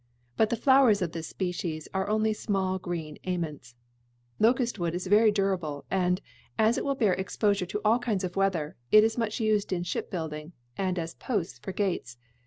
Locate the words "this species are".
1.11-2.09